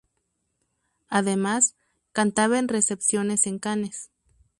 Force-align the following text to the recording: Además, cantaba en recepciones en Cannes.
Además, 1.09 1.75
cantaba 2.11 2.57
en 2.57 2.67
recepciones 2.69 3.45
en 3.45 3.59
Cannes. 3.59 4.09